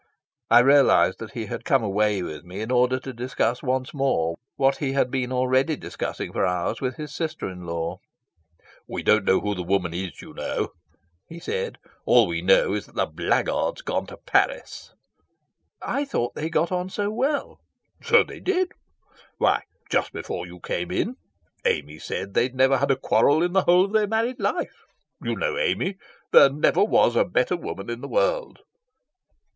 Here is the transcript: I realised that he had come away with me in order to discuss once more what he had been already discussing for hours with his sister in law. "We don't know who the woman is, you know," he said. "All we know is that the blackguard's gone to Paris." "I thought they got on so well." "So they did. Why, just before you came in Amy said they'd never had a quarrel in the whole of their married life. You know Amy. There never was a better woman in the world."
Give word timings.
I 0.49 0.61
realised 0.61 1.19
that 1.19 1.33
he 1.33 1.45
had 1.45 1.63
come 1.63 1.83
away 1.83 2.23
with 2.23 2.43
me 2.43 2.61
in 2.61 2.71
order 2.71 2.99
to 2.99 3.13
discuss 3.13 3.61
once 3.61 3.93
more 3.93 4.35
what 4.55 4.77
he 4.77 4.93
had 4.93 5.11
been 5.11 5.31
already 5.31 5.75
discussing 5.75 6.31
for 6.33 6.43
hours 6.43 6.81
with 6.81 6.95
his 6.95 7.13
sister 7.13 7.47
in 7.47 7.67
law. 7.67 7.99
"We 8.87 9.03
don't 9.03 9.25
know 9.25 9.39
who 9.39 9.53
the 9.53 9.61
woman 9.61 9.93
is, 9.93 10.19
you 10.19 10.33
know," 10.33 10.69
he 11.29 11.37
said. 11.39 11.77
"All 12.07 12.25
we 12.25 12.41
know 12.41 12.73
is 12.73 12.87
that 12.87 12.95
the 12.95 13.05
blackguard's 13.05 13.83
gone 13.83 14.07
to 14.07 14.17
Paris." 14.17 14.91
"I 15.83 16.05
thought 16.05 16.33
they 16.33 16.49
got 16.49 16.71
on 16.71 16.89
so 16.89 17.11
well." 17.11 17.59
"So 18.01 18.23
they 18.23 18.39
did. 18.39 18.71
Why, 19.37 19.61
just 19.91 20.13
before 20.13 20.47
you 20.47 20.59
came 20.61 20.89
in 20.89 21.17
Amy 21.63 21.99
said 21.99 22.33
they'd 22.33 22.55
never 22.55 22.77
had 22.79 22.89
a 22.89 22.95
quarrel 22.97 23.43
in 23.43 23.53
the 23.53 23.65
whole 23.65 23.85
of 23.85 23.91
their 23.93 24.07
married 24.07 24.39
life. 24.39 24.73
You 25.21 25.35
know 25.35 25.59
Amy. 25.59 25.97
There 26.31 26.49
never 26.49 26.83
was 26.83 27.15
a 27.15 27.23
better 27.23 27.55
woman 27.55 27.87
in 27.87 28.01
the 28.01 28.07
world." 28.07 28.61